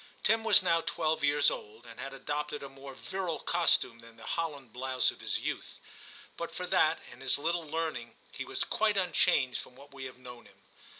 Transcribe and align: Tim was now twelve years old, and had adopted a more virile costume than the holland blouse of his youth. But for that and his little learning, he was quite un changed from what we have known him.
Tim 0.23 0.43
was 0.43 0.63
now 0.63 0.81
twelve 0.81 1.23
years 1.23 1.51
old, 1.51 1.85
and 1.85 1.99
had 1.99 2.11
adopted 2.11 2.63
a 2.63 2.69
more 2.69 2.95
virile 2.95 3.39
costume 3.39 3.99
than 3.99 4.15
the 4.17 4.23
holland 4.25 4.73
blouse 4.73 5.11
of 5.11 5.21
his 5.21 5.37
youth. 5.37 5.79
But 6.37 6.55
for 6.55 6.65
that 6.65 6.97
and 7.11 7.21
his 7.21 7.37
little 7.37 7.67
learning, 7.67 8.17
he 8.31 8.43
was 8.43 8.63
quite 8.63 8.97
un 8.97 9.11
changed 9.13 9.61
from 9.61 9.75
what 9.75 9.93
we 9.93 10.05
have 10.05 10.17
known 10.17 10.47
him. 10.47 10.63